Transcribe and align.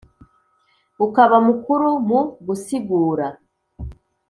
ukaba 1.05 1.37
mukuru 1.47 1.87
mu 2.07 2.21
gusigura 2.45 3.27